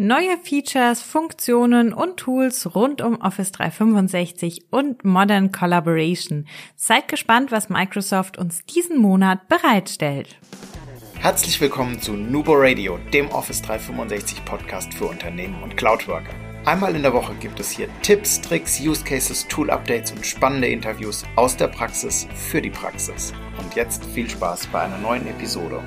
[0.00, 6.46] Neue Features, Funktionen und Tools rund um Office 365 und Modern Collaboration.
[6.76, 10.36] Seid gespannt, was Microsoft uns diesen Monat bereitstellt.
[11.18, 16.32] Herzlich willkommen zu Nubo Radio, dem Office 365 Podcast für Unternehmen und Cloudworker.
[16.64, 20.68] Einmal in der Woche gibt es hier Tipps, Tricks, Use Cases, Tool Updates und spannende
[20.68, 23.32] Interviews aus der Praxis für die Praxis.
[23.58, 25.82] Und jetzt viel Spaß bei einer neuen Episode.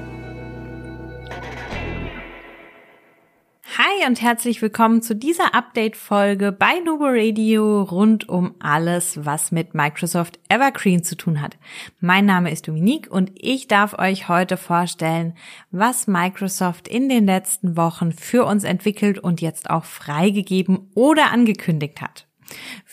[4.01, 9.73] Hi und herzlich willkommen zu dieser Update-Folge bei Nubo Radio rund um alles, was mit
[9.73, 11.57] Microsoft Evergreen zu tun hat.
[11.99, 15.35] Mein Name ist Dominique und ich darf euch heute vorstellen,
[15.71, 22.01] was Microsoft in den letzten Wochen für uns entwickelt und jetzt auch freigegeben oder angekündigt
[22.01, 22.27] hat.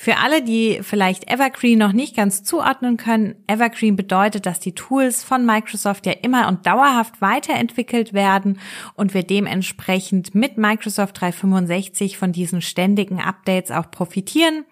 [0.01, 5.25] Für alle, die vielleicht Evergreen noch nicht ganz zuordnen können, Evergreen bedeutet, dass die Tools
[5.25, 8.61] von Microsoft ja immer und dauerhaft weiterentwickelt werden
[8.95, 14.65] und wir dementsprechend mit Microsoft 365 von diesen ständigen Updates auch profitieren.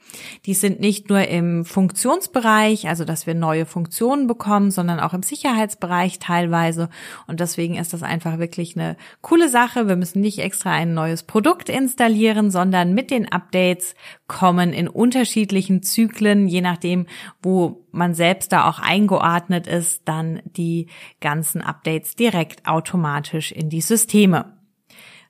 [0.45, 5.25] Die sind nicht nur im Funktionsbereich, also dass wir neue Funktionen bekommen, sondern auch im
[5.25, 6.89] Sicherheitsbereich teilweise
[7.27, 9.89] und deswegen ist das einfach wirklich eine coole Sache.
[9.89, 13.97] Wir müssen nicht extra ein neues Produkt installieren, sondern mit den Updates
[14.29, 17.07] kommen in unterschiedlichen Zyklen, je nachdem,
[17.43, 20.89] wo man selbst da auch eingeordnet ist, dann die
[21.23, 24.53] ganzen Updates direkt automatisch in die Systeme.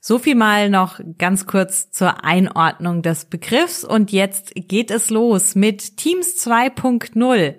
[0.01, 5.55] So viel mal noch ganz kurz zur Einordnung des Begriffs und jetzt geht es los
[5.55, 7.55] mit Teams 2.0.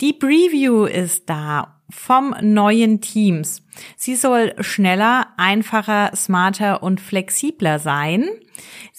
[0.00, 3.62] Die Preview ist da vom neuen Teams.
[3.96, 8.28] Sie soll schneller, einfacher, smarter und flexibler sein.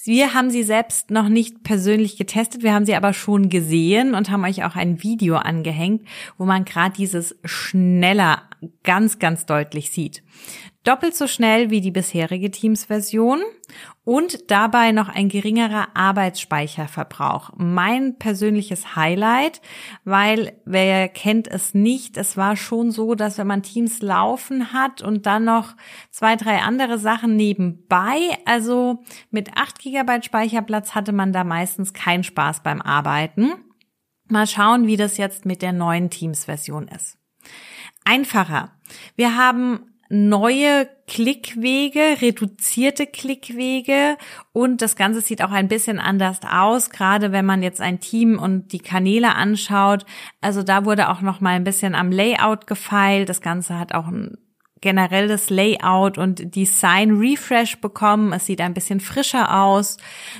[0.04, 4.30] Wir haben sie selbst noch nicht persönlich getestet, wir haben sie aber schon gesehen und
[4.30, 6.06] haben euch auch ein Video angehängt,
[6.38, 8.42] wo man gerade dieses schneller
[8.82, 10.22] ganz, ganz deutlich sieht
[10.84, 13.42] doppelt so schnell wie die bisherige Teams-Version
[14.04, 17.50] und dabei noch ein geringerer Arbeitsspeicherverbrauch.
[17.56, 19.60] Mein persönliches Highlight,
[20.04, 25.02] weil wer kennt es nicht, es war schon so, dass wenn man Teams laufen hat
[25.02, 25.76] und dann noch
[26.10, 32.24] zwei, drei andere Sachen nebenbei, also mit acht Gigabyte Speicherplatz hatte man da meistens keinen
[32.24, 33.52] Spaß beim Arbeiten.
[34.28, 37.18] Mal schauen, wie das jetzt mit der neuen Teams-Version ist.
[38.04, 38.72] Einfacher.
[39.16, 44.16] Wir haben neue Klickwege, reduzierte Klickwege
[44.52, 48.38] und das Ganze sieht auch ein bisschen anders aus, gerade wenn man jetzt ein Team
[48.38, 50.04] und die Kanäle anschaut.
[50.40, 53.28] Also da wurde auch noch mal ein bisschen am Layout gefeilt.
[53.28, 54.36] Das Ganze hat auch ein
[54.80, 58.32] generell das Layout und Design Refresh bekommen.
[58.32, 59.98] Es sieht ein bisschen frischer aus.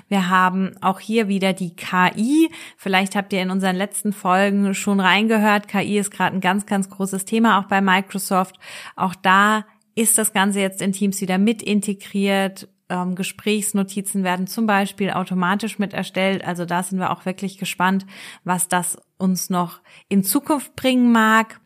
[0.08, 2.50] Wir haben auch hier wieder die KI.
[2.76, 5.68] Vielleicht habt ihr in unseren letzten Folgen schon reingehört.
[5.68, 8.56] KI ist gerade ein ganz, ganz großes Thema auch bei Microsoft.
[8.96, 9.64] Auch da
[9.94, 12.68] ist das Ganze jetzt in Teams wieder mit integriert.
[12.88, 16.44] Ähm, Gesprächsnotizen werden zum Beispiel automatisch mit erstellt.
[16.44, 18.06] Also da sind wir auch wirklich gespannt,
[18.44, 21.60] was das uns noch in Zukunft bringen mag.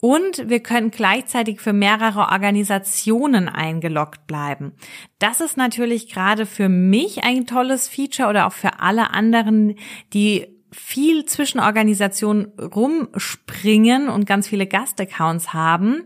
[0.00, 4.72] Und wir können gleichzeitig für mehrere Organisationen eingeloggt bleiben.
[5.18, 9.74] Das ist natürlich gerade für mich ein tolles Feature oder auch für alle anderen,
[10.12, 16.04] die viel zwischen Organisationen rumspringen und ganz viele Gastaccounts haben.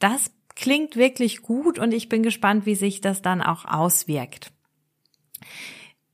[0.00, 4.50] Das klingt wirklich gut und ich bin gespannt, wie sich das dann auch auswirkt.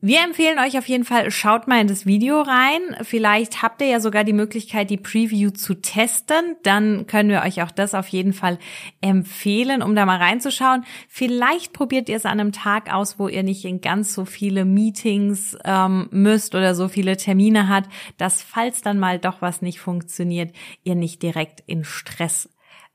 [0.07, 2.95] Wir empfehlen euch auf jeden Fall, schaut mal in das Video rein.
[3.01, 6.57] Vielleicht habt ihr ja sogar die Möglichkeit, die Preview zu testen.
[6.63, 8.59] Dann können wir euch auch das auf jeden Fall
[9.01, 10.85] empfehlen, um da mal reinzuschauen.
[11.09, 14.67] Vielleicht probiert ihr es an einem Tag aus, wo ihr nicht in ganz so viele
[14.67, 17.85] Meetings ähm, müsst oder so viele Termine hat,
[18.19, 22.51] dass falls dann mal doch was nicht funktioniert, ihr nicht direkt in Stress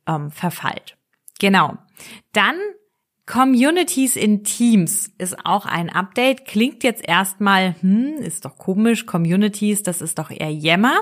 [0.06, 0.96] ähm, verfallt.
[1.40, 1.76] Genau.
[2.34, 2.60] Dann
[3.32, 6.46] Communities in Teams ist auch ein Update.
[6.46, 11.02] Klingt jetzt erstmal, hm, ist doch komisch, Communities, das ist doch eher Yammer.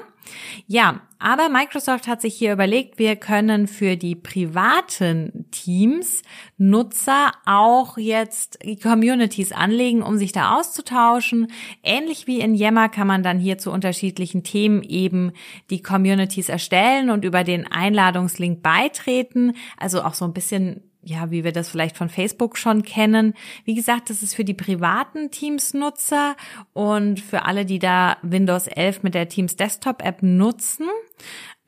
[0.65, 6.21] Ja, aber Microsoft hat sich hier überlegt, wir können für die privaten Teams
[6.57, 11.47] Nutzer auch jetzt Communities anlegen, um sich da auszutauschen.
[11.81, 15.31] Ähnlich wie in Yammer kann man dann hier zu unterschiedlichen Themen eben
[15.69, 19.53] die Communities erstellen und über den Einladungslink beitreten.
[19.77, 23.33] Also auch so ein bisschen ja, wie wir das vielleicht von Facebook schon kennen.
[23.63, 26.35] Wie gesagt, das ist für die privaten Teams-Nutzer
[26.73, 30.87] und für alle, die da Windows 11 mit der Teams Desktop App nutzen.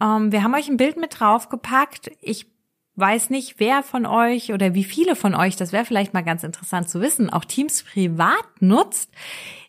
[0.01, 2.12] Ähm, wir haben euch ein Bild mit draufgepackt.
[2.21, 2.47] Ich
[2.95, 6.44] weiß nicht, wer von euch oder wie viele von euch, das wäre vielleicht mal ganz
[6.44, 9.09] interessant zu wissen, auch Teams privat nutzt.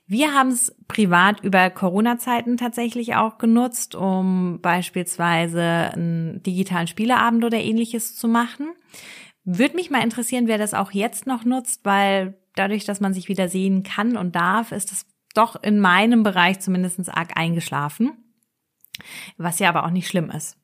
[0.09, 7.59] Wir haben es privat über Corona-Zeiten tatsächlich auch genutzt, um beispielsweise einen digitalen Spieleabend oder
[7.59, 8.71] ähnliches zu machen.
[9.45, 13.29] Würde mich mal interessieren, wer das auch jetzt noch nutzt, weil dadurch, dass man sich
[13.29, 18.13] wieder sehen kann und darf, ist es doch in meinem Bereich zumindest arg eingeschlafen,
[19.37, 20.57] was ja aber auch nicht schlimm ist.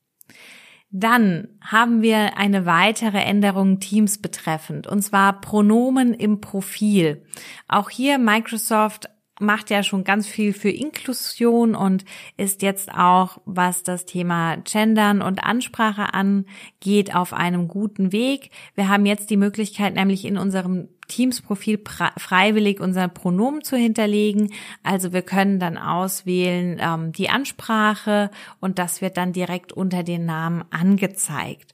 [0.89, 7.25] Dann haben wir eine weitere Änderung Teams betreffend, und zwar Pronomen im Profil.
[7.67, 9.09] Auch hier Microsoft
[9.39, 12.05] macht ja schon ganz viel für Inklusion und
[12.37, 18.49] ist jetzt auch, was das Thema Gendern und Ansprache angeht, auf einem guten Weg.
[18.75, 21.81] Wir haben jetzt die Möglichkeit, nämlich in unserem Teams-Profil
[22.17, 24.51] freiwillig unser Pronomen zu hinterlegen.
[24.83, 28.29] Also wir können dann auswählen ähm, die Ansprache
[28.59, 31.73] und das wird dann direkt unter den Namen angezeigt.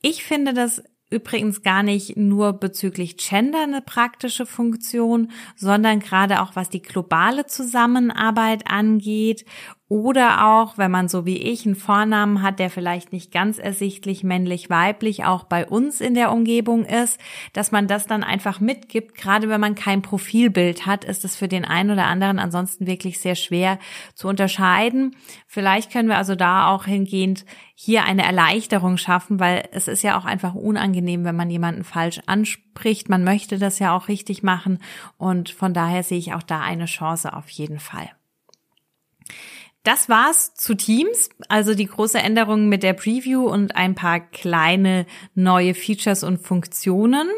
[0.00, 6.56] Ich finde das übrigens gar nicht nur bezüglich Gender eine praktische Funktion, sondern gerade auch
[6.56, 9.44] was die globale Zusammenarbeit angeht
[9.92, 14.24] oder auch, wenn man so wie ich einen Vornamen hat, der vielleicht nicht ganz ersichtlich
[14.24, 17.20] männlich-weiblich auch bei uns in der Umgebung ist,
[17.52, 19.14] dass man das dann einfach mitgibt.
[19.14, 23.18] Gerade wenn man kein Profilbild hat, ist es für den einen oder anderen ansonsten wirklich
[23.18, 23.78] sehr schwer
[24.14, 25.14] zu unterscheiden.
[25.46, 27.44] Vielleicht können wir also da auch hingehend
[27.74, 32.22] hier eine Erleichterung schaffen, weil es ist ja auch einfach unangenehm, wenn man jemanden falsch
[32.24, 33.10] anspricht.
[33.10, 34.78] Man möchte das ja auch richtig machen
[35.18, 38.08] und von daher sehe ich auch da eine Chance auf jeden Fall.
[39.82, 45.06] Das war's zu Teams, also die große Änderung mit der Preview und ein paar kleine
[45.34, 47.28] neue Features und Funktionen.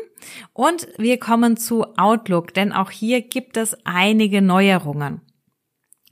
[0.53, 5.23] Und wir kommen zu Outlook, denn auch hier gibt es einige Neuerungen.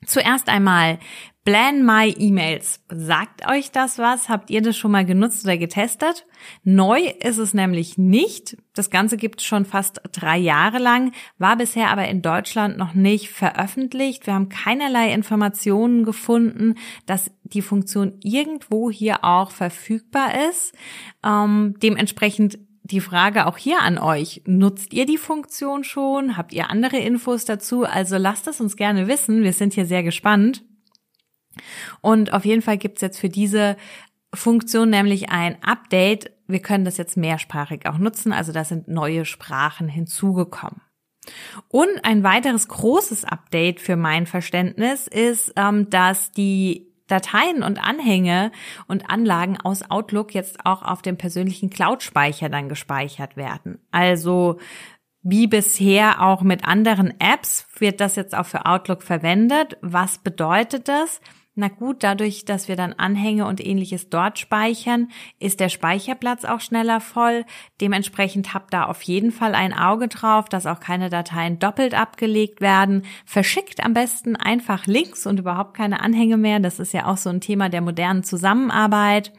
[0.06, 0.99] Zuerst einmal
[1.44, 2.81] Plan My E-Mails.
[2.89, 4.29] Sagt euch das was?
[4.29, 6.25] Habt ihr das schon mal genutzt oder getestet?
[6.62, 8.56] Neu ist es nämlich nicht.
[8.75, 12.94] Das Ganze gibt es schon fast drei Jahre lang, war bisher aber in Deutschland noch
[12.94, 14.25] nicht veröffentlicht.
[14.27, 20.73] Wir haben keinerlei Informationen gefunden, dass die Funktion irgendwo hier auch verfügbar ist.
[21.25, 24.43] Ähm, dementsprechend die Frage auch hier an euch.
[24.47, 26.37] Nutzt ihr die Funktion schon?
[26.37, 27.85] Habt ihr andere Infos dazu?
[27.85, 29.43] Also lasst es uns gerne wissen.
[29.43, 30.62] Wir sind hier sehr gespannt.
[32.01, 33.77] Und auf jeden Fall gibt's jetzt für diese
[34.35, 36.33] Funktion nämlich ein Update.
[36.47, 40.81] Wir können das jetzt mehrsprachig auch nutzen, also da sind neue Sprachen hinzugekommen.
[41.69, 48.53] Und ein weiteres großes Update für mein Verständnis ist, ähm, dass die Dateien und Anhänge
[48.89, 53.79] und Anlagen aus Outlook jetzt auch auf dem persönlichen Cloud-Speicher dann gespeichert werden.
[53.91, 54.59] Also
[55.23, 59.77] wie bisher auch mit anderen Apps wird das jetzt auch für Outlook verwendet.
[59.81, 61.21] Was bedeutet das?
[61.55, 65.09] Na gut, dadurch, dass wir dann Anhänge und ähnliches dort speichern,
[65.39, 67.45] ist der Speicherplatz auch schneller voll.
[67.79, 72.63] Dementsprechend habt da auf jeden Fall ein Auge drauf, dass auch keine Dateien doppelt abgelegt
[72.63, 73.03] werden.
[73.27, 76.59] Verschickt am besten einfach Links und überhaupt keine Anhänge mehr.
[76.59, 79.35] Das ist ja auch so ein Thema der modernen Zusammenarbeit.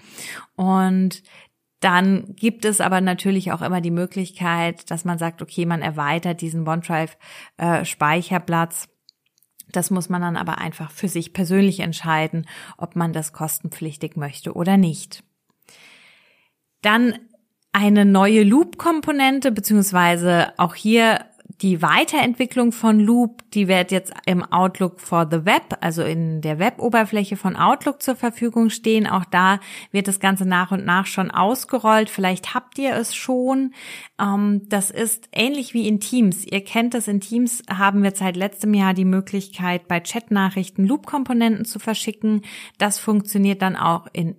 [0.56, 1.24] Und
[1.80, 6.42] dann gibt es aber natürlich auch immer die Möglichkeit, dass man sagt, okay, man erweitert
[6.42, 7.18] diesen OneDrive
[7.58, 7.84] äh,
[9.76, 12.48] das muss man dann aber einfach für sich persönlich entscheiden,
[12.78, 15.24] ob man das kostenpflichtig möchte oder nicht.
[16.82, 17.16] Dann
[17.72, 21.26] eine neue Loop-Komponente, beziehungsweise auch hier
[21.62, 26.60] die Weiterentwicklung von Loop, die wird jetzt im Outlook for the Web, also in der
[26.60, 29.08] Web-Oberfläche von Outlook zur Verfügung stehen.
[29.08, 29.60] Auch da
[29.92, 32.10] wird das Ganze nach und nach schon ausgerollt.
[32.10, 33.74] Vielleicht habt ihr es schon.
[34.20, 36.46] Ähm, das ist ähnlich wie in Teams.
[36.46, 41.66] Ihr kennt das in Teams, haben wir seit letztem Jahr die Möglichkeit, bei Chatnachrichten Loop-Komponenten
[41.66, 42.42] zu verschicken.
[42.78, 44.36] Das funktioniert dann auch in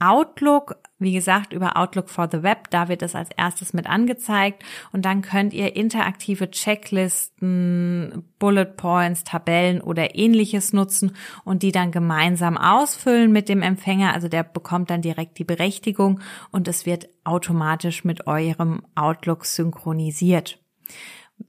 [0.00, 4.64] Outlook, wie gesagt, über Outlook for the Web, da wird es als erstes mit angezeigt
[4.90, 11.92] und dann könnt ihr interaktive Checklisten, Bullet Points, Tabellen oder ähnliches nutzen und die dann
[11.92, 14.12] gemeinsam ausfüllen mit dem Empfänger.
[14.12, 16.20] Also der bekommt dann direkt die Berechtigung
[16.50, 20.58] und es wird automatisch mit eurem Outlook synchronisiert.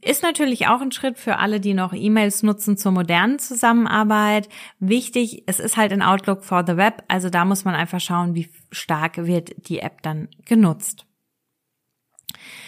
[0.01, 4.49] Ist natürlich auch ein Schritt für alle, die noch E-Mails nutzen zur modernen Zusammenarbeit.
[4.79, 8.35] Wichtig, es ist halt in Outlook for the Web, also da muss man einfach schauen,
[8.35, 11.05] wie stark wird die App dann genutzt.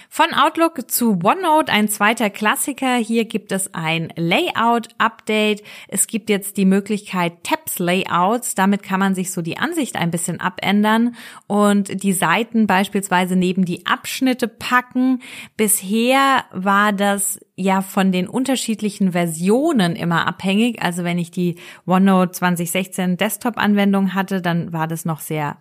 [0.10, 2.96] Von Outlook zu OneNote ein zweiter Klassiker.
[2.96, 5.64] Hier gibt es ein Layout-Update.
[5.88, 8.56] Es gibt jetzt die Möglichkeit Tabs-Layouts.
[8.56, 13.66] Damit kann man sich so die Ansicht ein bisschen abändern und die Seiten beispielsweise neben
[13.66, 15.22] die Abschnitte packen.
[15.58, 20.82] Bisher war das ja von den unterschiedlichen Versionen immer abhängig.
[20.82, 25.58] Also wenn ich die OneNote 2016 Desktop-Anwendung hatte, dann war das noch sehr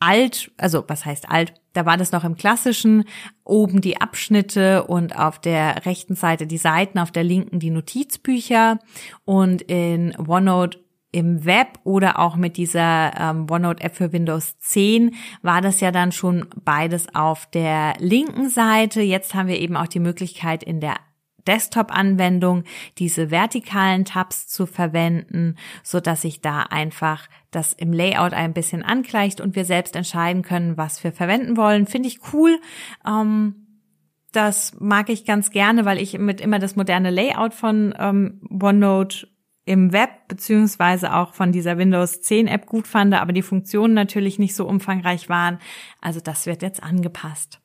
[0.00, 1.54] alt, also was heißt alt?
[1.72, 3.04] Da war das noch im klassischen,
[3.44, 8.78] oben die Abschnitte und auf der rechten Seite die Seiten, auf der linken die Notizbücher
[9.24, 10.78] und in OneNote
[11.10, 16.12] im Web oder auch mit dieser ähm, OneNote-App für Windows 10 war das ja dann
[16.12, 19.00] schon beides auf der linken Seite.
[19.00, 20.96] Jetzt haben wir eben auch die Möglichkeit in der
[21.46, 22.64] Desktop-Anwendung
[22.98, 28.82] diese vertikalen Tabs zu verwenden, so dass sich da einfach das im Layout ein bisschen
[28.82, 31.86] angleicht und wir selbst entscheiden können, was wir verwenden wollen.
[31.86, 32.58] Finde ich cool.
[33.06, 33.66] Ähm,
[34.32, 39.28] das mag ich ganz gerne, weil ich mit immer das moderne Layout von ähm, OneNote
[39.64, 44.38] im Web beziehungsweise auch von dieser Windows 10 App gut fand, aber die Funktionen natürlich
[44.38, 45.58] nicht so umfangreich waren.
[46.00, 47.60] Also das wird jetzt angepasst.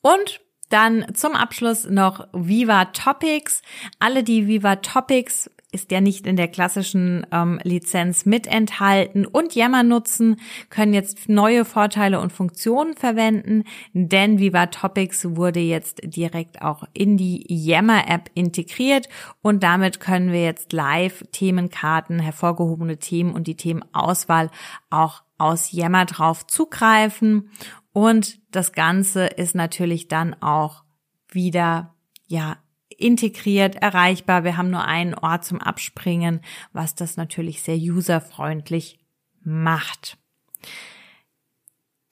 [0.00, 0.40] Und
[0.72, 3.62] dann zum Abschluss noch Viva Topics.
[3.98, 9.54] Alle, die Viva Topics ist ja nicht in der klassischen ähm, Lizenz mit enthalten und
[9.54, 10.36] Yammer nutzen,
[10.68, 13.64] können jetzt neue Vorteile und Funktionen verwenden,
[13.94, 19.08] denn Viva Topics wurde jetzt direkt auch in die Yammer App integriert
[19.40, 24.50] und damit können wir jetzt live Themenkarten, hervorgehobene Themen und die Themenauswahl
[24.90, 27.50] auch aus Yammer drauf zugreifen
[27.92, 30.84] und das Ganze ist natürlich dann auch
[31.28, 31.94] wieder,
[32.26, 32.56] ja,
[32.88, 34.44] integriert, erreichbar.
[34.44, 36.40] Wir haben nur einen Ort zum Abspringen,
[36.72, 38.98] was das natürlich sehr userfreundlich
[39.42, 40.18] macht.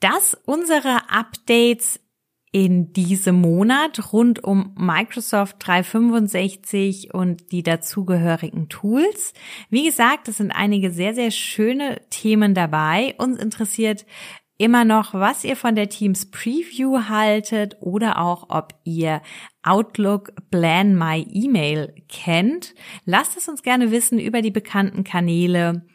[0.00, 2.00] Dass unsere Updates
[2.52, 9.34] in diesem Monat rund um Microsoft 365 und die dazugehörigen Tools.
[9.68, 13.14] Wie gesagt, es sind einige sehr, sehr schöne Themen dabei.
[13.18, 14.04] Uns interessiert
[14.60, 19.22] immer noch, was ihr von der Teams Preview haltet oder auch ob ihr
[19.62, 22.74] Outlook Plan My Email kennt.
[23.06, 25.86] Lasst es uns gerne wissen über die bekannten Kanäle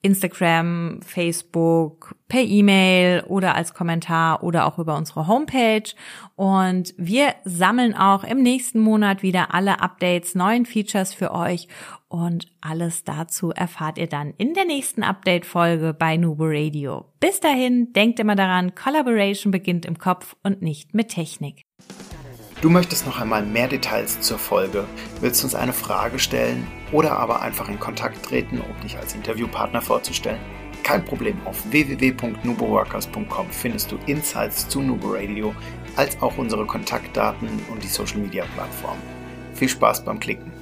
[0.00, 5.90] Instagram, Facebook, per E-Mail oder als Kommentar oder auch über unsere Homepage.
[6.36, 11.66] Und wir sammeln auch im nächsten Monat wieder alle Updates, neuen Features für euch.
[12.08, 17.04] Und alles dazu erfahrt ihr dann in der nächsten Update-Folge bei Nubo Radio.
[17.20, 21.66] Bis dahin, denkt immer daran, Collaboration beginnt im Kopf und nicht mit Technik.
[22.62, 24.84] Du möchtest noch einmal mehr Details zur Folge,
[25.20, 29.80] willst uns eine Frage stellen oder aber einfach in Kontakt treten, um dich als Interviewpartner
[29.80, 30.40] vorzustellen?
[30.82, 35.54] Kein Problem, auf www.nuboworkers.com findest du Insights zu Nubo Radio,
[35.94, 38.96] als auch unsere Kontaktdaten und die Social Media Plattform.
[39.54, 40.57] Viel Spaß beim Klicken!